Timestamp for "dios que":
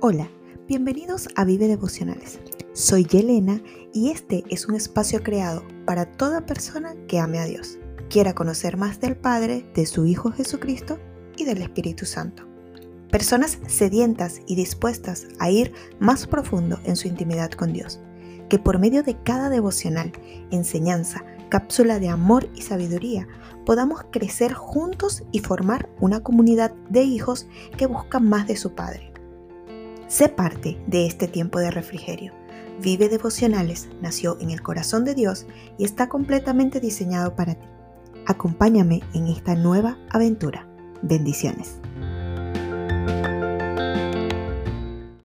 17.72-18.60